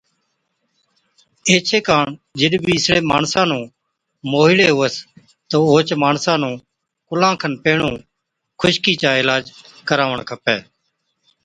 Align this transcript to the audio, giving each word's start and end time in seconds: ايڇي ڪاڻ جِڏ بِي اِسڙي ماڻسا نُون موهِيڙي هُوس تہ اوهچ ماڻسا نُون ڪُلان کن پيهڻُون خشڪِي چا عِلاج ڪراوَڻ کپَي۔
ايڇي 1.49 1.79
ڪاڻ 1.87 2.05
جِڏ 2.39 2.53
بِي 2.65 2.73
اِسڙي 2.79 3.01
ماڻسا 3.11 3.41
نُون 3.49 3.63
موهِيڙي 4.31 4.67
هُوس 4.75 4.95
تہ 5.49 5.55
اوهچ 5.67 5.89
ماڻسا 6.03 6.33
نُون 6.41 6.53
ڪُلان 7.07 7.33
کن 7.41 7.53
پيهڻُون 7.63 7.95
خشڪِي 8.59 8.93
چا 9.01 9.09
عِلاج 9.21 9.43
ڪراوَڻ 9.87 10.17
کپَي۔ 10.29 10.57